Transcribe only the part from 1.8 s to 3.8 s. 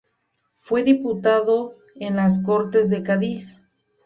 en las Cortes de Cádiz.